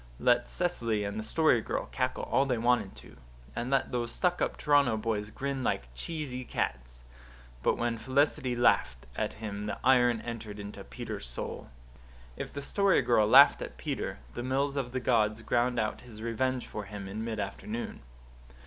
[0.19, 3.17] Let Cecily and the Story Girl cackle all they wanted to,
[3.55, 7.03] and let those stuck up Toronto boys grin like chessy cats;
[7.61, 11.69] but when Felicity laughed at him the iron entered into Peter's soul.
[12.35, 16.19] If the Story Girl laughed at Peter the mills of the gods ground out his
[16.23, 18.01] revenge for him in mid afternoon.